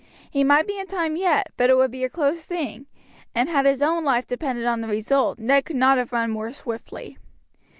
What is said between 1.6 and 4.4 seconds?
it would be a close thing; and had his own life